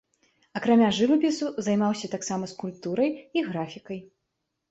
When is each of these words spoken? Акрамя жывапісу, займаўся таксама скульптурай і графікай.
Акрамя 0.59 0.87
жывапісу, 0.99 1.49
займаўся 1.67 2.07
таксама 2.15 2.49
скульптурай 2.53 3.09
і 3.39 3.43
графікай. 3.51 3.99